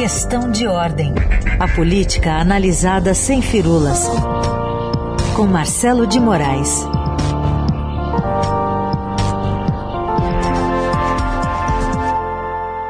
Questão 0.00 0.50
de 0.50 0.66
ordem. 0.66 1.12
A 1.58 1.68
política 1.68 2.32
analisada 2.32 3.12
sem 3.12 3.42
firulas. 3.42 4.08
Com 5.36 5.44
Marcelo 5.44 6.06
de 6.06 6.18
Moraes. 6.18 6.88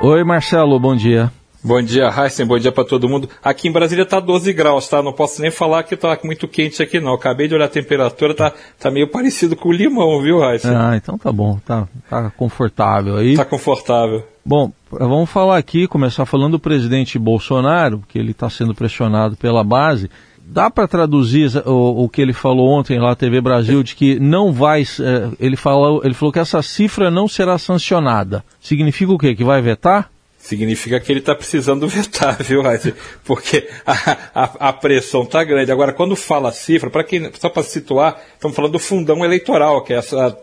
Oi, 0.01 0.23
Marcelo, 0.23 0.79
bom 0.79 0.95
dia. 0.95 1.32
Bom 1.62 1.82
dia, 1.82 2.08
Heisen, 2.08 2.46
bom 2.46 2.58
dia 2.58 2.72
para 2.72 2.86
todo 2.86 3.06
mundo. 3.06 3.29
Aqui 3.45 3.68
em 3.68 3.72
Brasília 3.72 4.06
tá 4.06 4.18
12 4.18 4.50
graus, 4.54 4.88
tá? 4.88 5.02
Não 5.02 5.12
posso 5.12 5.42
nem 5.42 5.50
falar 5.50 5.82
que 5.82 5.95
tá 5.95 6.18
muito 6.24 6.48
quente 6.48 6.82
aqui 6.82 6.98
não. 6.98 7.12
Acabei 7.12 7.48
de 7.48 7.54
olhar 7.54 7.66
a 7.66 7.68
temperatura, 7.68 8.34
tá, 8.34 8.54
tá 8.79 8.90
meio 8.90 9.06
parecido 9.06 9.54
com 9.54 9.68
o 9.68 9.73
limão, 9.73 10.23
viu, 10.23 10.42
Heisen? 10.42 10.74
Ah, 10.74 10.96
então 10.96 11.18
tá 11.18 11.30
bom, 11.30 11.59
tá, 11.59 11.86
tá 12.09 12.30
confortável 12.30 13.18
aí. 13.18 13.36
Tá 13.36 13.45
confortável. 13.45 14.24
Bom, 14.42 14.73
vamos 14.91 15.28
falar 15.28 15.59
aqui, 15.59 15.86
começar 15.86 16.24
falando 16.24 16.52
do 16.52 16.59
presidente 16.59 17.18
Bolsonaro, 17.18 18.02
que 18.09 18.18
ele 18.18 18.30
está 18.30 18.48
sendo 18.48 18.74
pressionado 18.74 19.37
pela 19.37 19.62
base. 19.62 20.10
Dá 20.42 20.70
para 20.70 20.88
traduzir 20.88 21.62
o, 21.66 22.04
o, 22.04 22.09
que 22.09 22.23
ele 22.23 22.32
falou 22.32 22.70
ontem 22.70 22.98
lá 22.98 23.10
na 23.10 23.15
TV 23.15 23.40
Brasil 23.40 23.82
de 23.82 23.95
que 23.95 24.18
não 24.18 24.51
vai. 24.51 24.82
Eh, 24.82 25.29
ele 25.38 25.56
falou, 25.56 26.01
ele 26.02 26.15
falou 26.15 26.32
que 26.32 26.40
essa 26.40 26.60
cifra 26.62 27.10
não 27.10 27.29
será 27.29 27.56
sancionada. 27.59 28.42
Significa 28.60 29.12
o 29.12 29.18
quê? 29.18 29.34
Que 29.34 29.45
vai 29.45 29.62
vetar? 29.62 30.10
Significa 30.41 30.99
que 30.99 31.12
ele 31.12 31.21
está 31.21 31.35
precisando 31.35 31.87
vetar, 31.87 32.37
viu, 32.43 32.67
Heisen? 32.67 32.95
Porque 33.25 33.69
a, 33.87 34.17
a, 34.35 34.69
a 34.69 34.73
pressão 34.73 35.23
está 35.23 35.45
grande. 35.45 35.71
Agora, 35.71 35.93
quando 35.93 36.16
fala 36.16 36.51
cifra, 36.51 36.91
para 36.91 37.05
quem 37.05 37.30
só 37.39 37.49
para 37.49 37.63
situar, 37.63 38.21
estamos 38.35 38.57
falando 38.57 38.73
do 38.73 38.79
fundão 38.79 39.25
eleitoral, 39.25 39.85
que 39.85 39.93
é, 39.93 39.97
essa, 39.97 40.37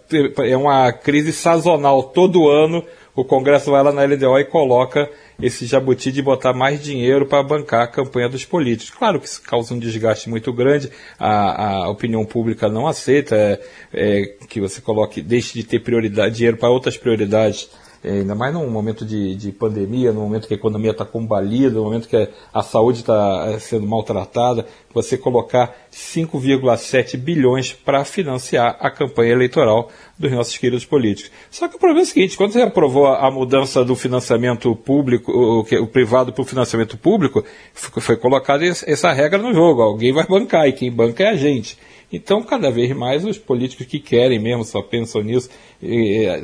é 0.45 0.55
uma 0.55 0.93
crise 0.93 1.33
sazonal. 1.33 2.03
Todo 2.03 2.47
ano 2.47 2.85
o 3.15 3.25
Congresso 3.25 3.71
vai 3.71 3.81
lá 3.83 3.91
na 3.91 4.03
LDO 4.03 4.37
e 4.37 4.45
coloca 4.45 5.09
esse 5.41 5.65
jabuti 5.65 6.11
de 6.11 6.21
botar 6.21 6.53
mais 6.53 6.83
dinheiro 6.83 7.25
para 7.25 7.41
bancar 7.41 7.81
a 7.81 7.87
campanha 7.87 8.29
dos 8.29 8.45
políticos. 8.45 8.95
Claro 8.95 9.19
que 9.19 9.27
isso 9.27 9.41
causa 9.41 9.73
um 9.73 9.79
desgaste 9.79 10.29
muito 10.29 10.53
grande, 10.53 10.91
a, 11.17 11.85
a 11.85 11.89
opinião 11.89 12.23
pública 12.23 12.69
não 12.69 12.85
aceita 12.85 13.35
é, 13.35 13.59
é, 13.91 14.21
que 14.47 14.61
você 14.61 14.79
coloque, 14.79 15.19
deixe 15.19 15.53
de 15.55 15.63
ter 15.63 15.79
prioridade, 15.79 16.35
dinheiro 16.35 16.57
para 16.57 16.69
outras 16.69 16.95
prioridades 16.95 17.67
é, 18.03 18.11
ainda 18.11 18.35
mais 18.35 18.53
num 18.53 18.69
momento 18.69 19.05
de, 19.05 19.35
de 19.35 19.51
pandemia, 19.51 20.11
no 20.11 20.21
momento 20.21 20.47
que 20.47 20.53
a 20.53 20.57
economia 20.57 20.91
está 20.91 21.05
combalida, 21.05 21.75
no 21.75 21.83
momento 21.83 22.07
que 22.07 22.29
a 22.53 22.63
saúde 22.63 22.99
está 22.99 23.45
é, 23.47 23.59
sendo 23.59 23.87
maltratada, 23.87 24.65
você 24.93 25.17
colocar 25.17 25.75
5,7 25.91 27.17
bilhões 27.17 27.73
para 27.73 28.03
financiar 28.03 28.77
a 28.79 28.89
campanha 28.89 29.33
eleitoral 29.33 29.89
dos 30.17 30.31
nossos 30.31 30.57
queridos 30.57 30.85
políticos. 30.85 31.31
Só 31.51 31.67
que 31.67 31.75
o 31.75 31.79
problema 31.79 32.01
é 32.01 32.03
o 32.03 32.07
seguinte, 32.07 32.37
quando 32.37 32.53
você 32.53 32.61
aprovou 32.61 33.07
a 33.07 33.29
mudança 33.29 33.83
do 33.83 33.95
financiamento 33.95 34.75
público, 34.75 35.31
o, 35.31 35.59
o 35.59 35.87
privado 35.87 36.33
para 36.33 36.41
o 36.41 36.45
financiamento 36.45 36.97
público, 36.97 37.43
foi 37.73 38.17
colocada 38.17 38.65
essa 38.65 39.11
regra 39.11 39.37
no 39.37 39.53
jogo, 39.53 39.81
alguém 39.81 40.11
vai 40.11 40.25
bancar 40.25 40.67
e 40.67 40.73
quem 40.73 40.91
banca 40.91 41.23
é 41.23 41.29
a 41.29 41.35
gente. 41.35 41.77
Então, 42.11 42.41
cada 42.41 42.71
vez 42.71 42.95
mais 42.95 43.25
os 43.25 43.37
políticos 43.37 43.85
que 43.85 43.99
querem 43.99 44.39
mesmo, 44.39 44.63
só 44.63 44.81
pensam 44.81 45.21
nisso, 45.21 45.49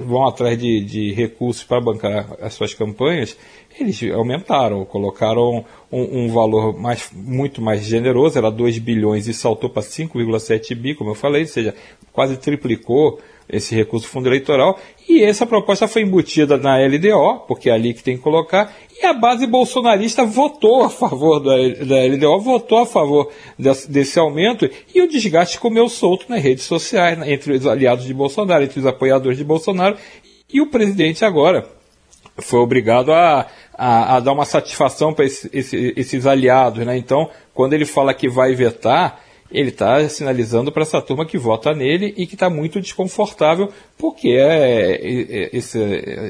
vão 0.06 0.28
atrás 0.28 0.58
de, 0.58 0.84
de 0.84 1.14
recursos 1.14 1.64
para 1.64 1.80
bancar 1.80 2.36
as 2.42 2.54
suas 2.54 2.74
campanhas, 2.74 3.38
eles 3.80 4.04
aumentaram, 4.12 4.84
colocaram 4.84 5.66
um, 5.92 6.26
um, 6.26 6.28
valor 6.28 6.78
mais, 6.78 7.10
muito 7.14 7.62
mais 7.62 7.84
generoso, 7.84 8.38
era 8.38 8.52
2 8.52 8.78
bilhões 8.80 9.28
e 9.28 9.34
saltou 9.34 9.70
para 9.70 9.82
5,7 9.82 10.76
bi, 10.76 10.96
como 10.96 11.12
eu 11.12 11.16
falei, 11.16 11.44
ou 11.44 11.48
seja, 11.48 11.74
quase 12.12 12.38
triplicou 12.38 13.20
esse 13.50 13.76
recurso 13.76 14.08
do 14.08 14.10
fundo 14.10 14.28
eleitoral, 14.28 14.80
e 15.08 15.22
essa 15.22 15.46
proposta 15.46 15.88
foi 15.88 16.02
embutida 16.02 16.58
na 16.58 16.78
LDO, 16.78 17.46
porque 17.48 17.70
é 17.70 17.74
ali 17.74 17.94
que 17.94 18.04
tem 18.04 18.18
que 18.18 18.24
colocar, 18.24 18.74
e 19.02 19.06
a 19.06 19.14
base 19.14 19.46
bolsonarista 19.46 20.26
votou 20.26 20.84
a 20.84 20.90
favor 20.90 21.40
da, 21.40 21.56
da 21.86 22.04
LDO, 22.06 22.40
votou 22.40 22.80
a 22.80 22.86
favor 22.86 23.30
desse, 23.58 23.92
desse, 23.92 24.20
aumento, 24.20 24.70
e 24.94 25.02
o 25.02 25.08
desgaste 25.08 25.60
comeu 25.60 25.90
solto 25.90 26.26
nas 26.30 26.42
redes 26.42 26.64
sociais, 26.64 27.20
entre 27.28 27.54
os 27.54 27.68
aliados 27.68 28.06
de 28.06 28.14
Bolsonaro, 28.14 28.64
entre 28.64 28.80
os 28.80 28.86
apoiadores 28.86 29.38
de 29.38 29.44
Bolsonaro, 29.44 29.98
e 30.52 30.62
o 30.62 30.68
presidente 30.68 31.26
agora 31.26 31.68
foi 32.38 32.60
obrigado 32.60 33.12
a, 33.12 33.48
a, 33.74 34.16
a 34.16 34.20
dar 34.20 34.32
uma 34.32 34.46
satisfação 34.46 35.14
para 35.14 35.26
esse, 35.26 35.50
esse, 35.54 35.94
esses 35.96 36.26
aliados. 36.26 36.86
Né? 36.86 36.98
Então, 36.98 37.30
quando 37.54 37.74
ele 37.74 37.86
fala 37.86 38.14
que 38.14 38.28
vai 38.28 38.56
vetar, 38.56 39.23
ele 39.54 39.70
está 39.70 40.08
sinalizando 40.10 40.72
para 40.72 40.82
essa 40.82 41.00
turma 41.00 41.26
que 41.26 41.38
vota 41.38 41.74
nele 41.74 42.14
e 42.18 42.26
que 42.26 42.34
está 42.34 42.50
muito 42.50 42.82
desconfortável, 42.82 43.70
porque 43.98 44.30
é, 44.30 44.96
é, 44.96 45.50
esse, 45.54 45.80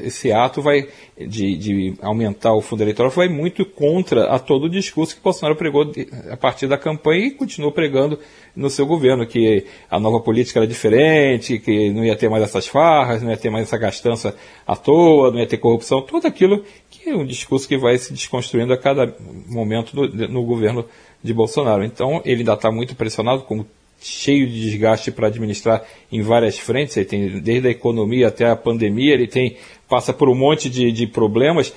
esse 0.04 0.30
ato 0.30 0.60
vai 0.60 0.86
de, 1.18 1.56
de, 1.56 1.94
aumentar 2.02 2.52
o 2.52 2.60
fundo 2.60 2.82
eleitoral 2.82 3.10
vai 3.10 3.28
muito 3.28 3.64
contra 3.64 4.26
a 4.26 4.38
todo 4.38 4.64
o 4.64 4.70
discurso 4.70 5.16
que 5.16 5.22
Bolsonaro 5.22 5.56
pregou 5.56 5.90
a 6.30 6.36
partir 6.36 6.66
da 6.66 6.76
campanha 6.76 7.26
e 7.26 7.30
continuou 7.30 7.72
pregando 7.72 8.18
no 8.54 8.68
seu 8.68 8.86
governo, 8.86 9.26
que 9.26 9.64
a 9.90 9.98
nova 9.98 10.20
política 10.20 10.60
era 10.60 10.66
diferente, 10.66 11.58
que 11.58 11.90
não 11.90 12.04
ia 12.04 12.16
ter 12.16 12.28
mais 12.28 12.42
essas 12.42 12.66
farras, 12.66 13.22
não 13.22 13.30
ia 13.30 13.36
ter 13.36 13.50
mais 13.50 13.64
essa 13.64 13.78
gastança 13.78 14.36
à 14.66 14.76
toa, 14.76 15.30
não 15.30 15.38
ia 15.38 15.46
ter 15.46 15.58
corrupção, 15.58 16.02
tudo 16.02 16.26
aquilo 16.26 16.62
que 16.90 17.10
é 17.10 17.16
um 17.16 17.24
discurso 17.24 17.66
que 17.66 17.78
vai 17.78 17.96
se 17.96 18.12
desconstruindo 18.12 18.72
a 18.72 18.78
cada 18.78 19.14
momento 19.48 19.96
no, 19.96 20.28
no 20.28 20.44
governo 20.44 20.84
de 21.24 21.32
Bolsonaro. 21.32 21.82
Então 21.82 22.20
ele 22.24 22.40
ainda 22.40 22.52
está 22.52 22.70
muito 22.70 22.94
pressionado, 22.94 23.42
com 23.42 23.64
cheio 24.00 24.46
de 24.46 24.60
desgaste 24.60 25.10
para 25.10 25.28
administrar 25.28 25.82
em 26.12 26.20
várias 26.20 26.58
frentes. 26.58 26.96
Ele 26.96 27.06
tem 27.06 27.40
desde 27.40 27.68
a 27.68 27.70
economia 27.70 28.28
até 28.28 28.48
a 28.50 28.54
pandemia, 28.54 29.14
ele 29.14 29.26
tem 29.26 29.56
passa 29.88 30.12
por 30.12 30.28
um 30.28 30.34
monte 30.34 30.68
de, 30.68 30.92
de 30.92 31.06
problemas. 31.06 31.72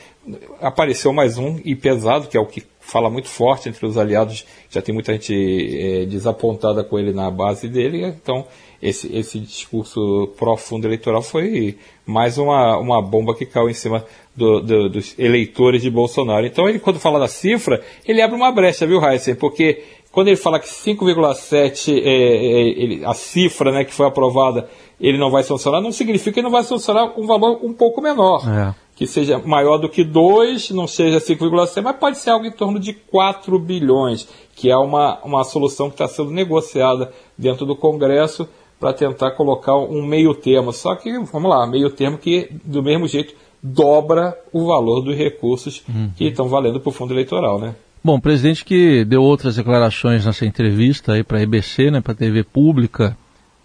Apareceu 0.59 1.13
mais 1.13 1.37
um 1.37 1.59
e 1.63 1.73
pesado, 1.73 2.27
que 2.27 2.35
é 2.35 2.39
o 2.39 2.45
que 2.45 2.61
fala 2.81 3.09
muito 3.09 3.29
forte 3.29 3.69
entre 3.69 3.85
os 3.85 3.97
aliados. 3.97 4.45
Já 4.69 4.81
tem 4.81 4.93
muita 4.93 5.13
gente 5.13 5.33
é, 5.33 6.05
desapontada 6.05 6.83
com 6.83 6.99
ele 6.99 7.13
na 7.13 7.31
base 7.31 7.69
dele. 7.69 8.03
Então 8.05 8.45
esse, 8.81 9.15
esse 9.15 9.39
discurso 9.39 10.29
pró-fundo 10.37 10.87
eleitoral 10.87 11.21
foi 11.21 11.77
mais 12.05 12.37
uma, 12.37 12.77
uma 12.77 13.01
bomba 13.01 13.35
que 13.35 13.45
caiu 13.45 13.69
em 13.69 13.73
cima 13.73 14.05
do, 14.35 14.61
do, 14.61 14.89
dos 14.89 15.17
eleitores 15.17 15.81
de 15.81 15.89
Bolsonaro. 15.89 16.45
Então, 16.45 16.69
ele, 16.69 16.79
quando 16.79 16.99
fala 16.99 17.19
da 17.19 17.27
cifra, 17.27 17.83
ele 18.05 18.21
abre 18.21 18.35
uma 18.35 18.51
brecha, 18.51 18.85
viu, 18.85 19.03
Heisen? 19.03 19.35
Porque 19.35 19.83
quando 20.11 20.29
ele 20.29 20.37
fala 20.37 20.59
que 20.59 20.67
5,7 20.67 22.01
é, 22.03 23.01
é, 23.01 23.05
a 23.05 23.13
cifra 23.13 23.71
né, 23.71 23.83
que 23.83 23.93
foi 23.93 24.07
aprovada, 24.07 24.69
ele 24.99 25.17
não 25.17 25.29
vai 25.29 25.43
sancionar, 25.43 25.81
não 25.81 25.91
significa 25.91 26.31
que 26.31 26.39
ele 26.39 26.45
não 26.45 26.51
vai 26.51 26.63
sancionar 26.63 27.19
um 27.19 27.27
valor 27.27 27.59
um 27.63 27.73
pouco 27.73 28.01
menor. 28.01 28.41
É. 28.47 28.73
Que 28.95 29.05
seja 29.05 29.37
maior 29.37 29.77
do 29.77 29.87
que 29.87 30.03
2, 30.03 30.71
não 30.71 30.87
seja 30.87 31.19
5,7, 31.19 31.83
mas 31.83 31.95
pode 31.97 32.17
ser 32.17 32.31
algo 32.31 32.47
em 32.47 32.51
torno 32.51 32.79
de 32.79 32.93
4 32.93 33.59
bilhões, 33.59 34.27
que 34.55 34.71
é 34.71 34.77
uma, 34.77 35.19
uma 35.23 35.43
solução 35.43 35.87
que 35.87 35.93
está 35.93 36.07
sendo 36.07 36.31
negociada 36.31 37.13
dentro 37.37 37.63
do 37.63 37.75
Congresso 37.75 38.49
para 38.79 38.93
tentar 38.93 39.31
colocar 39.31 39.75
um 39.75 40.05
meio 40.05 40.33
termo. 40.33 40.71
Só 40.71 40.95
que, 40.95 41.11
vamos 41.31 41.49
lá, 41.49 41.65
meio 41.67 41.89
termo 41.89 42.17
que, 42.17 42.49
do 42.63 42.83
mesmo 42.83 43.07
jeito, 43.07 43.33
dobra 43.61 44.37
o 44.53 44.65
valor 44.65 45.01
dos 45.01 45.15
recursos 45.15 45.83
uhum. 45.89 46.11
que 46.15 46.25
estão 46.25 46.47
valendo 46.47 46.79
para 46.79 46.89
o 46.89 46.93
fundo 46.93 47.13
eleitoral, 47.13 47.59
né? 47.59 47.75
Bom, 48.03 48.15
o 48.15 48.21
presidente 48.21 48.63
que 48.63 49.03
deu 49.03 49.21
outras 49.21 49.55
declarações 49.55 50.25
nessa 50.25 50.45
entrevista 50.45 51.13
aí 51.13 51.23
para 51.23 51.39
a 51.39 51.41
EBC, 51.41 51.91
né, 51.91 51.99
para 51.99 52.13
a 52.13 52.15
TV 52.15 52.43
pública, 52.43 53.17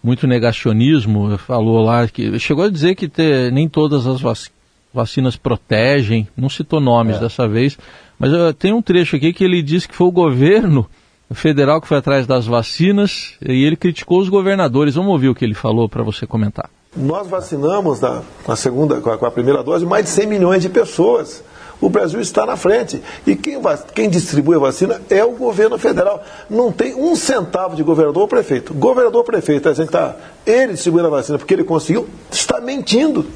muito 0.03 0.27
negacionismo, 0.27 1.39
falou 1.39 1.81
lá 1.83 2.09
que 2.09 2.39
chegou 2.41 2.65
a 2.65 2.71
dizer 2.71 2.95
que 2.97 3.09
ter, 3.09 3.53
nem 3.53 3.69
todas 3.69 4.07
as 4.07 4.21
vac 4.21 4.51
vacinas 4.93 5.37
protegem, 5.37 6.29
não 6.37 6.51
citou 6.51 6.79
nomes 6.79 7.17
é. 7.17 7.21
dessa 7.21 7.49
vez, 7.49 7.79
mas 8.19 8.31
uh, 8.31 8.53
tem 8.53 8.75
um 8.75 8.83
trecho 8.83 9.17
aqui 9.17 9.33
que 9.33 9.43
ele 9.43 9.63
disse 9.63 9.89
que 9.89 9.95
foi 9.95 10.07
o 10.07 10.13
governo 10.13 10.87
federal 11.35 11.81
que 11.81 11.89
foi 11.89 11.99
atrás 11.99 12.27
das 12.27 12.47
vacinas 12.47 13.35
e 13.41 13.65
ele 13.65 13.77
criticou 13.77 14.21
os 14.21 14.29
governadores. 14.29 14.95
Vamos 14.95 15.13
ouvir 15.13 15.29
o 15.29 15.35
que 15.35 15.45
ele 15.45 15.55
falou 15.55 15.89
para 15.89 16.03
você 16.03 16.27
comentar. 16.27 16.69
Nós 16.97 17.27
vacinamos 17.27 18.01
na, 18.01 18.23
na 18.47 18.55
segunda, 18.55 19.01
com 19.01 19.11
a, 19.11 19.17
com 19.17 19.25
a, 19.25 19.31
primeira 19.31 19.63
dose 19.63 19.87
mais 19.87 20.05
de 20.05 20.11
100 20.11 20.27
milhões 20.27 20.63
de 20.63 20.69
pessoas. 20.69 21.43
O 21.81 21.89
Brasil 21.89 22.21
está 22.21 22.47
na 22.47 22.57
frente. 22.57 23.03
E 23.27 23.35
quem, 23.35 23.59
quem 23.95 24.09
distribui 24.09 24.57
a 24.57 24.61
vacina 24.61 25.01
é 25.11 25.25
o 25.25 25.33
governo 25.33 25.79
federal. 25.79 26.23
Não 26.49 26.71
tem 26.71 26.95
um 26.95 27.17
centavo 27.17 27.75
de 27.75 27.83
governador 27.83 28.23
ou 28.23 28.29
prefeito. 28.29 28.73
Governador 28.75 29.21
ou 29.21 29.25
prefeito, 29.25 29.65
tá 29.65 29.71
dizendo 29.71 29.87
que 29.87 29.93
tá, 29.93 30.15
ele 30.47 30.75
distribuindo 30.75 31.09
a 31.09 31.11
vacina 31.11 31.39
porque 31.39 31.55
ele 31.55 31.65
conseguiu, 31.65 32.07
está 32.31 32.61
mentindo. 32.61 33.27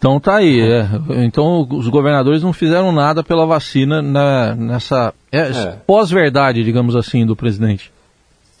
Então 0.00 0.18
tá 0.18 0.36
aí. 0.36 0.58
É. 0.58 0.88
Então 1.26 1.68
os 1.70 1.86
governadores 1.88 2.42
não 2.42 2.54
fizeram 2.54 2.90
nada 2.90 3.22
pela 3.22 3.44
vacina 3.44 4.00
na, 4.00 4.54
nessa 4.54 5.12
é, 5.30 5.40
é. 5.40 5.78
pós-verdade, 5.86 6.64
digamos 6.64 6.96
assim, 6.96 7.26
do 7.26 7.36
presidente. 7.36 7.92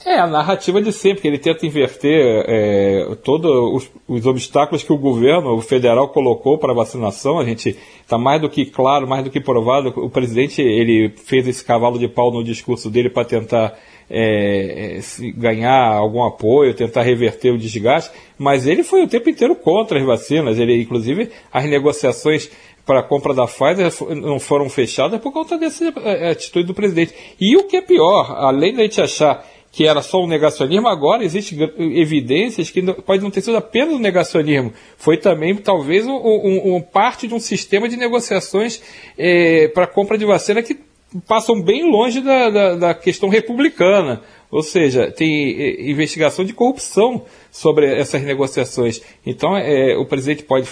É, 0.04 0.18
a 0.18 0.26
narrativa 0.26 0.80
de 0.80 0.92
sempre, 0.92 1.22
que 1.22 1.28
ele 1.28 1.38
tenta 1.38 1.66
inverter 1.66 2.44
é, 2.46 3.16
todos 3.22 3.50
os, 3.50 3.90
os, 4.08 4.26
obstáculos 4.26 4.82
que 4.82 4.92
o 4.92 4.98
governo 4.98 5.58
federal 5.60 6.08
colocou 6.08 6.58
para 6.58 6.72
a 6.72 6.74
vacinação. 6.74 7.38
A 7.38 7.44
gente 7.44 7.76
está 8.02 8.18
mais 8.18 8.40
do 8.40 8.48
que 8.48 8.66
claro, 8.66 9.08
mais 9.08 9.24
do 9.24 9.30
que 9.30 9.40
provado. 9.40 9.88
O 9.96 10.10
presidente 10.10 10.60
ele 10.60 11.10
fez 11.24 11.48
esse 11.48 11.64
cavalo 11.64 11.98
de 11.98 12.08
pau 12.08 12.30
no 12.30 12.44
discurso 12.44 12.90
dele 12.90 13.10
para 13.10 13.26
tentar 13.26 13.74
é, 14.10 14.98
é, 14.98 15.30
ganhar 15.36 15.92
algum 15.92 16.24
apoio, 16.24 16.74
tentar 16.74 17.02
reverter 17.02 17.52
o 17.52 17.58
desgaste, 17.58 18.10
mas 18.36 18.66
ele 18.66 18.82
foi 18.82 19.04
o 19.04 19.08
tempo 19.08 19.30
inteiro 19.30 19.54
contra 19.54 20.00
as 20.00 20.04
vacinas. 20.04 20.58
Ele, 20.58 20.82
inclusive, 20.82 21.30
as 21.52 21.64
negociações 21.66 22.50
para 22.84 23.00
a 23.00 23.02
compra 23.04 23.32
da 23.32 23.46
Pfizer 23.46 23.92
não 24.16 24.40
foram 24.40 24.68
fechadas 24.68 25.20
por 25.20 25.32
conta 25.32 25.56
dessa 25.56 25.84
é, 26.04 26.30
atitude 26.30 26.66
do 26.66 26.74
presidente. 26.74 27.14
E 27.40 27.56
o 27.56 27.64
que 27.64 27.76
é 27.76 27.82
pior, 27.82 28.34
além 28.36 28.74
da 28.74 28.82
gente 28.82 29.00
achar 29.00 29.46
que 29.72 29.86
era 29.86 30.02
só 30.02 30.20
um 30.20 30.26
negacionismo, 30.26 30.88
agora 30.88 31.24
existem 31.24 31.58
evidências 31.78 32.70
que 32.70 32.82
pode 32.82 33.22
não 33.22 33.30
ter 33.30 33.40
sido 33.40 33.56
apenas 33.56 33.94
um 33.94 34.00
negacionismo, 34.00 34.72
foi 34.96 35.16
também 35.16 35.54
talvez 35.54 36.04
um, 36.06 36.16
um, 36.16 36.74
um 36.74 36.80
parte 36.80 37.28
de 37.28 37.34
um 37.34 37.38
sistema 37.38 37.88
de 37.88 37.96
negociações 37.96 38.82
é, 39.16 39.68
para 39.68 39.86
compra 39.86 40.18
de 40.18 40.24
vacina 40.24 40.60
que 40.60 40.89
passam 41.26 41.60
bem 41.60 41.90
longe 41.90 42.20
da, 42.20 42.50
da, 42.50 42.74
da 42.76 42.94
questão 42.94 43.28
republicana. 43.28 44.22
Ou 44.50 44.62
seja, 44.62 45.12
tem 45.12 45.60
é, 45.60 45.90
investigação 45.90 46.44
de 46.44 46.52
corrupção 46.52 47.24
sobre 47.50 47.86
essas 47.86 48.22
negociações. 48.22 49.00
Então, 49.24 49.56
é, 49.56 49.96
o 49.96 50.04
presidente 50.06 50.42
pode 50.42 50.68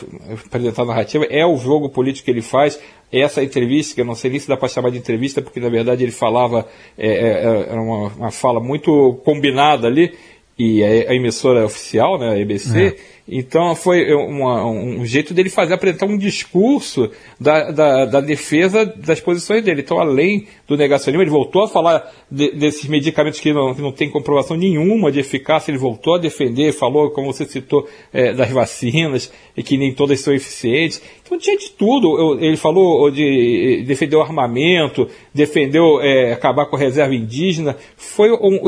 apresentar 0.46 0.82
a 0.82 0.86
narrativa, 0.86 1.24
é 1.30 1.46
o 1.46 1.56
jogo 1.56 1.88
político 1.88 2.24
que 2.24 2.30
ele 2.30 2.42
faz, 2.42 2.80
essa 3.10 3.42
entrevista, 3.42 3.94
que 3.94 4.00
eu 4.00 4.04
não 4.04 4.14
sei 4.14 4.30
nem 4.30 4.40
se 4.40 4.48
dá 4.48 4.56
para 4.56 4.68
chamar 4.68 4.90
de 4.90 4.98
entrevista, 4.98 5.40
porque 5.40 5.60
na 5.60 5.68
verdade 5.68 6.02
ele 6.02 6.12
falava, 6.12 6.66
é, 6.96 7.08
é, 7.08 7.28
é 7.28 7.66
era 7.70 7.80
uma, 7.80 8.08
uma, 8.08 8.30
fala 8.30 8.60
muito 8.60 9.20
combinada 9.24 9.86
ali, 9.86 10.12
e 10.58 10.82
a, 10.82 11.10
a 11.10 11.14
emissora 11.14 11.64
oficial, 11.64 12.18
né, 12.18 12.30
a 12.30 12.38
EBC, 12.38 12.78
é. 12.80 12.96
então 13.28 13.76
foi 13.76 14.12
uma, 14.12 14.66
um 14.66 15.06
jeito 15.06 15.32
dele 15.32 15.48
fazer, 15.48 15.74
apresentar 15.74 16.06
um 16.06 16.18
discurso 16.18 17.10
da, 17.38 17.70
da, 17.70 18.04
da, 18.06 18.20
defesa 18.20 18.84
das 18.84 19.20
posições 19.20 19.62
dele. 19.62 19.82
Então, 19.82 20.00
além 20.00 20.48
do 20.66 20.76
negacionismo, 20.76 21.22
ele 21.22 21.30
voltou 21.30 21.62
a 21.62 21.68
falar 21.68 22.10
de, 22.28 22.50
desses 22.52 22.86
medicamentos 22.86 23.38
que 23.38 23.52
não, 23.52 23.72
que 23.72 23.80
não 23.80 23.92
tem 23.92 24.10
comprovação 24.10 24.56
nenhuma 24.56 25.12
de 25.12 25.20
eficácia, 25.20 25.70
ele 25.70 25.78
voltou 25.78 26.16
a 26.16 26.18
defender, 26.18 26.72
falou, 26.72 27.10
como 27.10 27.32
você 27.32 27.44
citou, 27.44 27.88
é, 28.12 28.32
das 28.32 28.50
vacinas, 28.50 29.32
e 29.56 29.62
que 29.62 29.78
nem 29.78 29.94
todas 29.94 30.20
são 30.20 30.34
eficientes. 30.34 31.00
Então 31.24 31.38
tinha 31.38 31.56
de 31.58 31.70
tudo. 31.70 32.38
Ele 32.40 32.56
falou 32.56 33.10
de 33.10 33.84
defender 33.86 34.16
o 34.16 34.22
armamento, 34.22 35.08
defendeu 35.32 36.00
é, 36.00 36.32
acabar 36.32 36.66
com 36.66 36.76
a 36.76 36.78
reserva 36.78 37.14
indígena. 37.14 37.76
Foi 37.96 38.30
um, 38.32 38.60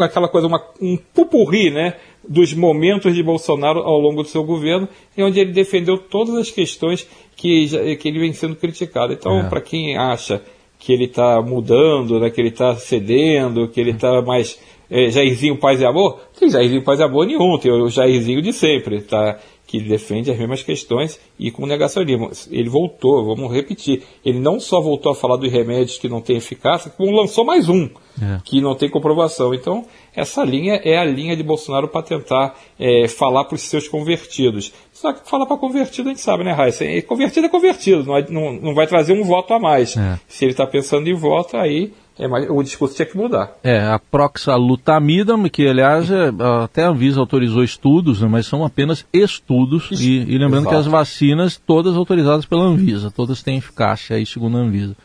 aquela 0.00 0.28
coisa, 0.28 0.46
uma, 0.46 0.64
um 0.80 0.96
pupurri, 1.26 1.70
né? 1.70 1.94
Dos 2.28 2.52
momentos 2.54 3.14
de 3.14 3.22
Bolsonaro 3.22 3.80
ao 3.80 4.00
longo 4.00 4.22
do 4.22 4.28
seu 4.28 4.42
governo, 4.42 4.88
onde 5.18 5.40
ele 5.40 5.52
defendeu 5.52 5.98
todas 5.98 6.34
as 6.34 6.50
questões 6.50 7.08
que, 7.36 7.96
que 7.96 8.08
ele 8.08 8.18
vem 8.18 8.32
sendo 8.32 8.56
criticado. 8.56 9.12
Então, 9.12 9.40
é. 9.40 9.48
para 9.48 9.60
quem 9.60 9.96
acha 9.96 10.42
que 10.78 10.92
ele 10.92 11.04
está 11.04 11.40
mudando, 11.40 12.18
né, 12.20 12.30
que 12.30 12.40
ele 12.40 12.48
está 12.48 12.74
cedendo, 12.76 13.68
que 13.68 13.80
ele 13.80 13.92
está 13.92 14.20
mais 14.22 14.58
é, 14.90 15.10
Jairzinho 15.10 15.56
Paz 15.56 15.80
e 15.80 15.84
Amor, 15.84 16.20
tem 16.38 16.48
Jairzinho 16.48 16.82
Paz 16.82 17.00
e 17.00 17.02
Amor 17.02 17.26
nenhum, 17.26 17.58
tem 17.58 17.72
o 17.72 17.88
Jairzinho 17.88 18.42
de 18.42 18.52
sempre, 18.52 19.02
tá? 19.02 19.38
Que 19.66 19.80
defende 19.80 20.30
as 20.30 20.38
mesmas 20.38 20.62
questões 20.62 21.18
e 21.38 21.50
com 21.50 21.66
negacionismo. 21.66 22.30
Ele 22.50 22.68
voltou, 22.68 23.24
vamos 23.24 23.52
repetir, 23.52 24.02
ele 24.24 24.38
não 24.38 24.60
só 24.60 24.80
voltou 24.80 25.12
a 25.12 25.14
falar 25.14 25.36
dos 25.36 25.50
remédios 25.50 25.98
que 25.98 26.08
não 26.08 26.20
têm 26.20 26.36
eficácia, 26.36 26.90
como 26.90 27.10
lançou 27.10 27.44
mais 27.44 27.68
um, 27.68 27.88
é. 28.22 28.38
que 28.44 28.60
não 28.60 28.74
tem 28.74 28.88
comprovação. 28.88 29.52
Então, 29.52 29.84
essa 30.14 30.44
linha 30.44 30.80
é 30.84 30.96
a 30.96 31.04
linha 31.04 31.36
de 31.36 31.42
Bolsonaro 31.42 31.88
para 31.88 32.02
tentar 32.02 32.56
é, 32.78 33.08
falar 33.08 33.44
para 33.44 33.56
os 33.56 33.62
seus 33.62 33.88
convertidos. 33.88 34.72
Só 34.92 35.12
que 35.12 35.28
falar 35.28 35.46
para 35.46 35.56
convertido 35.56 36.08
a 36.08 36.12
gente 36.12 36.22
sabe, 36.22 36.44
né, 36.44 36.52
Raíssa? 36.52 36.84
Convertido 37.02 37.46
é 37.46 37.48
convertido, 37.48 38.04
não, 38.04 38.20
não, 38.30 38.52
não 38.52 38.74
vai 38.74 38.86
trazer 38.86 39.12
um 39.12 39.24
voto 39.24 39.52
a 39.52 39.58
mais. 39.58 39.96
É. 39.96 40.18
Se 40.28 40.44
ele 40.44 40.52
está 40.52 40.66
pensando 40.66 41.08
em 41.08 41.14
voto, 41.14 41.56
aí 41.56 41.92
é, 42.18 42.26
mas 42.26 42.48
o 42.48 42.62
discurso 42.62 42.96
tinha 42.96 43.04
que 43.04 43.16
mudar. 43.16 43.52
É, 43.62 43.78
a 43.80 43.98
proxalutamida, 43.98 45.34
que 45.50 45.68
aliás 45.68 46.10
é, 46.10 46.32
até 46.64 46.84
a 46.84 46.88
Anvisa 46.88 47.20
autorizou 47.20 47.62
estudos, 47.62 48.22
né, 48.22 48.28
mas 48.28 48.46
são 48.46 48.64
apenas 48.64 49.04
estudos. 49.12 49.90
E, 49.90 50.24
e, 50.26 50.38
lembrando 50.38 50.62
Exato. 50.62 50.70
que 50.70 50.80
as 50.80 50.86
vacinas, 50.86 51.56
todas 51.58 51.94
autorizadas 51.94 52.46
pela 52.46 52.64
Anvisa, 52.64 53.10
todas 53.10 53.42
têm 53.42 53.58
eficácia 53.58 54.16
aí, 54.16 54.24
segundo 54.24 54.56
a 54.56 54.60
Anvisa. 54.60 54.96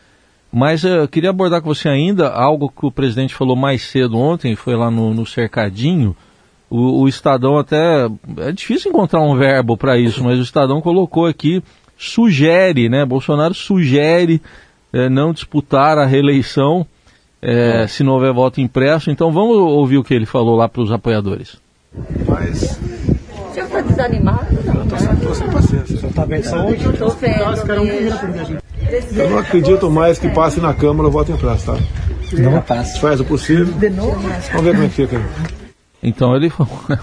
Mas 0.50 0.84
eu 0.84 1.06
queria 1.06 1.30
abordar 1.30 1.60
com 1.60 1.74
você 1.74 1.88
ainda 1.88 2.30
algo 2.30 2.70
que 2.70 2.86
o 2.86 2.92
presidente 2.92 3.34
falou 3.34 3.56
mais 3.56 3.82
cedo 3.82 4.18
ontem, 4.18 4.56
foi 4.56 4.74
lá 4.74 4.90
no, 4.90 5.12
no 5.12 5.26
Cercadinho. 5.26 6.16
O, 6.68 7.02
o 7.02 7.08
Estadão 7.08 7.58
até. 7.58 8.08
É 8.38 8.52
difícil 8.52 8.90
encontrar 8.90 9.20
um 9.20 9.36
verbo 9.36 9.76
para 9.76 9.98
isso, 9.98 10.24
mas 10.24 10.38
o 10.38 10.42
Estadão 10.42 10.80
colocou 10.80 11.26
aqui, 11.26 11.62
sugere, 11.98 12.88
né? 12.88 13.04
Bolsonaro 13.04 13.52
sugere 13.52 14.40
é, 14.92 15.08
não 15.08 15.32
disputar 15.32 15.98
a 15.98 16.06
reeleição 16.06 16.86
é, 17.42 17.86
se 17.88 18.04
não 18.04 18.12
houver 18.12 18.32
voto 18.32 18.60
impresso. 18.60 19.10
Então 19.10 19.32
vamos 19.32 19.56
ouvir 19.56 19.98
o 19.98 20.04
que 20.04 20.14
ele 20.14 20.26
falou 20.26 20.56
lá 20.56 20.68
para 20.68 20.82
os 20.82 20.92
apoiadores. 20.92 21.56
Mas. 22.26 22.78
O 23.50 23.54
senhor 23.54 23.66
está 23.66 23.80
desanimado? 23.82 24.46
Não, 24.64 24.84
estou 25.14 25.34
sem, 25.34 25.50
paciência. 25.50 25.96
O 25.96 25.98
senhor 25.98 26.10
está 26.10 26.24
bem 26.24 26.40
de 26.40 26.46
saúde? 26.46 26.84
Estou. 26.88 27.16
Eu 29.16 29.30
não 29.30 29.38
acredito 29.38 29.90
mais 29.90 30.18
que 30.18 30.28
passe 30.28 30.60
na 30.60 30.72
Câmara 30.72 31.08
o 31.08 31.10
voto 31.10 31.32
impresso, 31.32 31.72
tá? 31.72 31.78
Não 32.38 32.62
passa. 32.62 32.98
Faz 32.98 33.20
o 33.20 33.24
possível. 33.24 33.66
De 33.66 33.90
novo? 33.90 34.18
Vamos 34.20 34.64
ver 34.64 34.72
como 34.72 34.84
é 34.84 34.88
que 34.88 34.94
fica. 34.94 35.20
Então 36.02 36.34
ele 36.34 36.50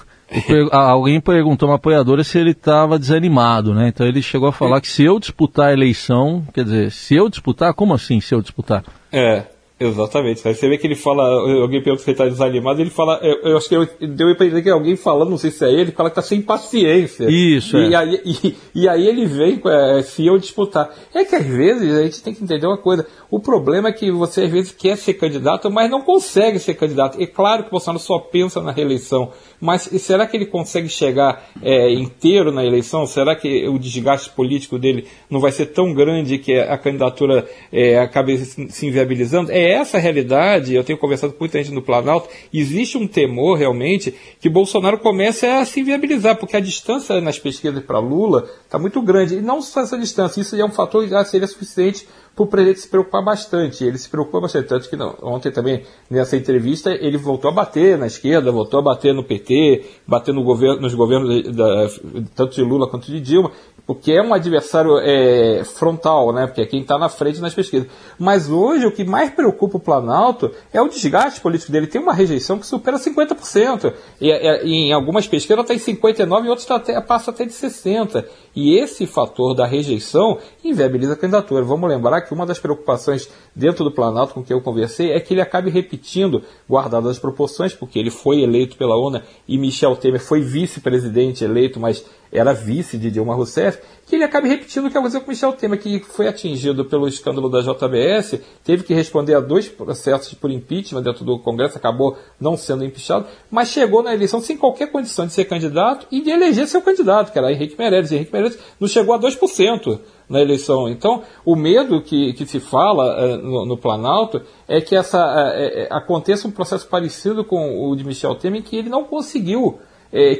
alguém 0.71 1.21
perguntou 1.21 1.69
uma 1.69 1.75
apoiadora 1.75 2.23
se 2.23 2.37
ele 2.37 2.51
estava 2.51 2.99
desanimado, 2.99 3.73
né? 3.73 3.87
Então 3.87 4.05
ele 4.05 4.21
chegou 4.21 4.49
a 4.49 4.53
falar 4.53 4.81
que 4.81 4.87
se 4.87 5.03
eu 5.03 5.19
disputar 5.19 5.69
a 5.69 5.73
eleição, 5.73 6.43
quer 6.53 6.63
dizer, 6.63 6.91
se 6.91 7.15
eu 7.15 7.29
disputar, 7.29 7.73
como 7.73 7.93
assim 7.93 8.19
se 8.19 8.33
eu 8.33 8.41
disputar? 8.41 8.83
É. 9.11 9.43
Exatamente. 9.79 10.45
Aí 10.45 10.53
você 10.53 10.67
vê 10.67 10.77
que 10.77 10.85
ele 10.85 10.95
fala, 10.95 11.23
alguém 11.61 11.81
pergunta 11.81 12.03
se 12.03 12.09
ele 12.09 12.15
está 12.15 12.25
desanimado, 12.25 12.81
ele 12.81 12.89
fala, 12.89 13.17
eu, 13.23 13.51
eu 13.51 13.57
acho 13.57 13.69
que 13.69 13.75
eu, 13.75 13.87
deu 14.09 14.35
para 14.35 14.45
entender 14.45 14.61
que 14.61 14.69
alguém 14.69 14.97
falando, 14.97 15.29
não 15.29 15.37
sei 15.37 15.51
se 15.51 15.63
é 15.63 15.71
ele, 15.71 15.93
fala 15.93 16.09
que 16.09 16.19
está 16.19 16.21
sem 16.21 16.41
paciência. 16.41 17.29
Isso, 17.29 17.77
e, 17.77 17.93
é. 17.93 17.97
aí, 17.97 18.21
e, 18.25 18.55
e, 18.75 18.89
aí 18.89 19.07
ele 19.07 19.25
vem 19.25 19.61
é, 19.65 20.01
se 20.01 20.25
eu 20.25 20.37
disputar. 20.37 20.93
É 21.13 21.23
que 21.23 21.33
às 21.33 21.45
vezes 21.45 21.97
a 21.97 22.03
gente 22.03 22.21
tem 22.21 22.33
que 22.33 22.43
entender 22.43 22.67
uma 22.67 22.77
coisa, 22.77 23.07
o 23.31 23.39
problema 23.39 23.87
é 23.87 23.93
que 23.93 24.11
você 24.11 24.41
às 24.41 24.51
vezes 24.51 24.71
quer 24.73 24.97
ser 24.97 25.13
candidato, 25.13 25.71
mas 25.71 25.89
não 25.89 26.01
consegue 26.01 26.59
ser 26.59 26.73
candidato. 26.73 27.21
É 27.21 27.25
claro 27.25 27.63
que 27.63 27.69
o 27.69 27.71
Bolsonaro 27.71 28.03
só 28.03 28.19
pensa 28.19 28.61
na 28.61 28.73
reeleição, 28.73 29.31
mas 29.61 29.83
será 29.83 30.27
que 30.27 30.35
ele 30.35 30.45
consegue 30.45 30.89
chegar 30.89 31.49
é, 31.61 31.93
inteiro 31.93 32.51
na 32.51 32.65
eleição? 32.65 33.05
Será 33.05 33.33
que 33.33 33.65
o 33.69 33.79
desgaste 33.79 34.29
político 34.31 34.77
dele 34.77 35.07
não 35.29 35.39
vai 35.39 35.53
ser 35.53 35.67
tão 35.67 35.93
grande 35.93 36.37
que 36.37 36.57
a 36.57 36.77
candidatura 36.77 37.47
é, 37.71 37.97
acabe 37.97 38.37
se 38.37 38.85
inviabilizando? 38.85 39.51
É 39.53 39.68
essa 39.69 39.97
realidade, 39.97 40.73
eu 40.73 40.83
tenho 40.83 40.97
conversado 40.97 41.33
com 41.33 41.39
muita 41.39 41.57
gente 41.61 41.73
no 41.73 41.81
Planalto, 41.81 42.29
existe 42.53 42.97
um 42.97 43.07
temor 43.07 43.57
realmente 43.57 44.13
que 44.39 44.49
Bolsonaro 44.49 44.99
comece 44.99 45.45
a 45.45 45.63
se 45.65 45.79
inviabilizar, 45.79 46.35
porque 46.37 46.57
a 46.57 46.59
distância 46.59 47.19
nas 47.21 47.39
pesquisas 47.39 47.83
para 47.83 47.99
Lula 47.99 48.49
está 48.65 48.77
muito 48.77 49.01
grande. 49.01 49.35
E 49.35 49.41
não 49.41 49.61
só 49.61 49.81
essa 49.81 49.97
distância, 49.97 50.41
isso 50.41 50.55
é 50.55 50.65
um 50.65 50.71
fator 50.71 51.03
que 51.03 51.09
já 51.09 51.23
seria 51.23 51.47
suficiente 51.47 52.07
para 52.35 52.43
o 52.43 52.47
presidente 52.47 52.81
se 52.81 52.87
preocupar 52.87 53.23
bastante. 53.23 53.83
Ele 53.83 53.97
se 53.97 54.09
preocupa 54.09 54.41
bastante, 54.41 54.67
tanto 54.67 54.89
que 54.89 54.95
não, 54.95 55.15
ontem 55.21 55.51
também, 55.51 55.83
nessa 56.09 56.37
entrevista, 56.37 56.91
ele 56.91 57.17
voltou 57.17 57.49
a 57.49 57.53
bater 57.53 57.97
na 57.97 58.07
esquerda, 58.07 58.51
voltou 58.51 58.79
a 58.79 58.83
bater 58.83 59.13
no 59.13 59.23
PT, 59.23 59.85
bater 60.07 60.33
no 60.33 60.43
governo, 60.43 60.81
nos 60.81 60.93
governos 60.93 61.43
da, 61.55 61.87
tanto 62.35 62.55
de 62.55 62.61
Lula 62.61 62.87
quanto 62.87 63.07
de 63.07 63.19
Dilma, 63.19 63.51
porque 63.89 64.11
é 64.11 64.21
um 64.21 64.35
adversário 64.35 64.99
é, 64.99 65.63
frontal, 65.63 66.31
né? 66.31 66.45
Porque 66.45 66.61
é 66.61 66.65
quem 66.67 66.81
está 66.81 66.95
na 66.95 67.09
frente 67.09 67.41
nas 67.41 67.55
pesquisas. 67.55 67.87
Mas 68.19 68.47
hoje 68.47 68.85
o 68.85 68.91
que 68.91 69.03
mais 69.03 69.31
preocupa 69.31 69.77
o 69.77 69.79
Planalto 69.79 70.51
é 70.71 70.79
o 70.79 70.87
desgaste 70.87 71.41
político 71.41 71.71
dele. 71.71 71.87
Tem 71.87 71.99
uma 71.99 72.13
rejeição 72.13 72.59
que 72.59 72.67
supera 72.67 72.97
50%. 72.97 73.91
E, 74.21 74.29
e, 74.29 74.63
e 74.63 74.73
em 74.89 74.93
algumas 74.93 75.27
pesquisas 75.27 75.57
ela 75.57 75.61
está 75.63 75.73
em 75.73 75.95
59%, 75.95 76.45
em 76.45 76.49
outras 76.49 76.65
tá 76.65 76.75
até, 76.75 77.01
passa 77.01 77.31
até 77.31 77.45
de 77.45 77.51
60%. 77.51 78.25
E 78.55 78.77
esse 78.77 79.07
fator 79.07 79.55
da 79.55 79.65
rejeição 79.65 80.37
inviabiliza 80.63 81.13
a 81.13 81.15
candidatura. 81.15 81.63
Vamos 81.63 81.89
lembrar 81.89 82.18
que 82.21 82.33
uma 82.33 82.45
das 82.45 82.59
preocupações 82.59 83.29
dentro 83.55 83.83
do 83.83 83.91
Planalto 83.91 84.33
com 84.33 84.43
que 84.43 84.53
eu 84.53 84.61
conversei 84.61 85.11
é 85.11 85.19
que 85.19 85.33
ele 85.33 85.41
acabe 85.41 85.69
repetindo, 85.69 86.43
guardadas 86.69 87.11
as 87.11 87.19
proporções, 87.19 87.73
porque 87.73 87.99
ele 87.99 88.11
foi 88.11 88.41
eleito 88.41 88.77
pela 88.77 88.97
ONU 88.97 89.21
e 89.47 89.57
Michel 89.57 89.95
Temer 89.95 90.21
foi 90.21 90.41
vice-presidente 90.41 91.43
eleito, 91.43 91.79
mas 91.79 92.05
era 92.31 92.53
vice 92.53 92.97
de 92.97 93.09
Dilma 93.09 93.33
Rousseff, 93.33 93.79
que 94.05 94.15
ele 94.15 94.23
acabe 94.23 94.47
repetindo 94.47 94.85
o 94.85 94.91
que 94.91 94.97
aconteceu 94.97 95.21
com 95.21 95.31
Michel 95.31 95.53
Temer, 95.53 95.79
que 95.79 95.99
foi 95.99 96.27
atingido 96.27 96.85
pelo 96.85 97.07
escândalo 97.07 97.49
da 97.49 97.61
JBS, 97.61 98.39
teve 98.63 98.83
que 98.83 98.93
responder 98.93 99.33
a 99.35 99.39
dois 99.39 99.67
processos 99.67 100.33
por 100.33 100.51
impeachment 100.51 101.01
dentro 101.01 101.25
do 101.25 101.39
Congresso, 101.39 101.77
acabou 101.77 102.17
não 102.39 102.55
sendo 102.55 102.85
impeachado, 102.85 103.25
mas 103.49 103.69
chegou 103.69 104.03
na 104.03 104.13
eleição 104.13 104.39
sem 104.39 104.57
qualquer 104.57 104.91
condição 104.91 105.25
de 105.25 105.33
ser 105.33 105.45
candidato 105.45 106.05
e 106.11 106.21
de 106.21 106.29
eleger 106.29 106.67
seu 106.67 106.81
candidato, 106.81 107.31
que 107.31 107.37
era 107.39 107.51
Henrique 107.51 107.77
Meirelles. 107.77 108.11
Henrique 108.11 108.31
Meirelles 108.31 108.59
não 108.79 108.87
chegou 108.87 109.13
a 109.13 109.19
2% 109.19 109.99
na 110.29 110.39
eleição. 110.39 110.87
Então, 110.87 111.23
o 111.43 111.55
medo 111.55 112.01
que, 112.01 112.33
que 112.33 112.45
se 112.45 112.59
fala 112.59 113.35
uh, 113.35 113.37
no, 113.37 113.65
no, 113.65 113.77
Planalto 113.77 114.41
é 114.67 114.79
que 114.79 114.95
essa, 114.95 115.17
uh, 115.17 115.83
uh, 115.83 115.87
aconteça 115.89 116.47
um 116.47 116.51
processo 116.51 116.87
parecido 116.87 117.43
com 117.43 117.89
o 117.89 117.95
de 117.95 118.03
Michel 118.03 118.35
Temer, 118.35 118.61
que 118.61 118.77
ele 118.77 118.89
não 118.89 119.03
conseguiu 119.03 119.79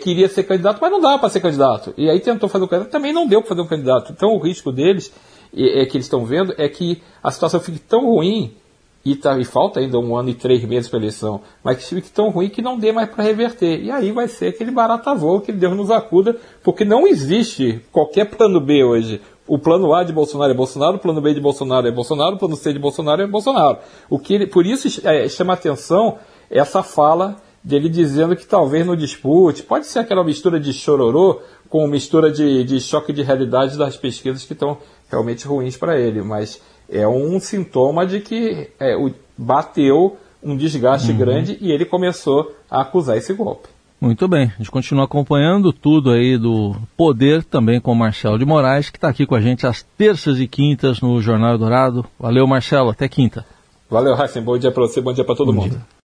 queria 0.02 0.28
ser 0.28 0.46
candidato, 0.46 0.80
mas 0.82 0.92
não 0.92 1.00
dava 1.00 1.20
para 1.20 1.30
ser 1.30 1.42
candidato. 1.42 1.94
E 1.96 2.10
aí 2.10 2.20
tentou 2.20 2.50
fazer 2.50 2.66
um 2.66 2.68
candidato, 2.68 2.92
também 2.92 3.14
não 3.14 3.28
deu 3.28 3.40
para 3.40 3.50
fazer 3.50 3.62
um 3.62 3.68
candidato. 3.68 4.12
Então 4.12 4.30
o 4.30 4.40
risco 4.40 4.72
deles, 4.72 5.14
é, 5.56 5.84
é 5.84 5.86
que 5.86 5.96
eles 5.96 6.08
estão 6.08 6.26
vendo, 6.26 6.56
é 6.58 6.68
que 6.68 7.04
a 7.22 7.30
situação 7.30 7.60
fique 7.60 7.78
tão 7.78 8.08
ruim, 8.08 8.58
e, 9.04 9.16
tá, 9.16 9.38
e 9.40 9.46
falta 9.46 9.80
ainda 9.80 9.98
um 9.98 10.16
ano 10.16 10.30
e 10.30 10.34
três 10.34 10.64
meses 10.66 10.90
para 10.90 11.00
a 11.00 11.02
eleição, 11.02 11.42
mas 11.64 11.78
que 11.78 11.96
fique 11.96 12.10
tão 12.10 12.30
ruim 12.30 12.50
que 12.50 12.62
não 12.62 12.78
dê 12.78 12.92
mais 12.92 13.10
para 13.10 13.24
reverter. 13.24 13.82
E 13.82 13.90
aí 13.90 14.12
vai 14.12 14.28
ser 14.28 14.48
aquele 14.48 14.72
barata 14.72 15.16
voo 15.16 15.42
que 15.42 15.52
Deus 15.52 15.76
nos 15.76 15.90
acuda, 15.90 16.36
porque 16.64 16.84
não 16.84 17.08
existe 17.08 17.82
qualquer 17.92 18.26
plano 18.26 18.60
B 18.60 18.84
hoje. 18.84 19.22
O 19.50 19.58
plano 19.58 19.94
A 19.96 20.04
de 20.04 20.14
Bolsonaro 20.14 20.52
é 20.52 20.56
Bolsonaro, 20.56 20.98
o 20.98 21.00
plano 21.00 21.20
B 21.20 21.34
de 21.34 21.42
Bolsonaro 21.42 21.88
é 21.88 21.92
Bolsonaro, 21.92 22.36
o 22.36 22.38
plano 22.38 22.56
C 22.56 22.72
de 22.72 22.78
Bolsonaro 22.78 23.24
é 23.24 23.28
Bolsonaro. 23.28 23.80
O 24.08 24.20
que 24.20 24.36
ele, 24.36 24.46
por 24.46 24.64
isso 24.64 25.02
é, 25.08 25.28
chama 25.28 25.54
atenção 25.54 26.20
essa 26.52 26.84
fala 26.84 27.38
dele 27.64 27.90
dizendo 27.90 28.36
que 28.36 28.46
talvez 28.46 28.86
no 28.86 28.96
dispute, 28.96 29.64
pode 29.64 29.88
ser 29.88 30.00
aquela 30.00 30.24
mistura 30.24 30.60
de 30.60 30.72
chororô 30.72 31.42
com 31.68 31.88
mistura 31.88 32.32
de, 32.32 32.64
de 32.64 32.80
choque 32.80 33.12
de 33.12 33.24
realidade 33.24 33.76
das 33.76 33.98
pesquisas 33.98 34.44
que 34.44 34.54
estão 34.54 34.78
realmente 35.10 35.48
ruins 35.48 35.76
para 35.76 36.00
ele, 36.00 36.22
mas 36.22 36.62
é 36.88 37.08
um 37.08 37.40
sintoma 37.40 38.06
de 38.06 38.20
que 38.20 38.70
é, 38.80 38.96
o, 38.96 39.12
bateu 39.36 40.16
um 40.44 40.56
desgaste 40.56 41.12
uhum. 41.12 41.18
grande 41.18 41.58
e 41.60 41.72
ele 41.72 41.86
começou 41.86 42.54
a 42.70 42.82
acusar 42.82 43.18
esse 43.18 43.34
golpe. 43.34 43.68
Muito 44.02 44.30
bem, 44.30 44.52
a 44.56 44.58
gente 44.58 44.72
continua 44.72 45.04
acompanhando 45.04 45.74
tudo 45.74 46.12
aí 46.12 46.38
do 46.38 46.74
poder 46.96 47.44
também 47.44 47.82
com 47.82 47.92
o 47.92 47.96
Marcelo 47.96 48.40
de 48.40 48.46
Moraes, 48.46 48.90
que 48.90 48.98
está 48.98 49.10
aqui 49.10 49.26
com 49.26 49.36
a 49.36 49.42
gente 49.42 49.68
às 49.68 49.84
terças 49.84 50.40
e 50.40 50.48
quintas 50.48 51.02
no 51.02 51.22
Jornal 51.22 51.58
Dourado. 51.58 52.06
Valeu, 52.18 52.48
Marcelo, 52.48 52.92
até 52.92 53.10
quinta. 53.10 53.46
Valeu, 53.90 54.16
Raíssa, 54.16 54.40
bom 54.40 54.58
dia 54.58 54.72
para 54.72 54.84
você, 54.84 55.02
bom 55.02 55.12
dia 55.12 55.26
para 55.26 55.36
todo 55.36 55.52
bom 55.52 55.64
mundo. 55.64 55.72
Dia. 55.72 55.82